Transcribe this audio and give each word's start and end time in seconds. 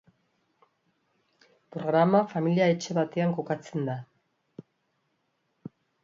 Programa, 1.75 2.21
familia 2.31 2.69
etxe 2.75 2.95
batean 2.99 3.35
kokatzen 3.39 3.83
da. 3.91 3.99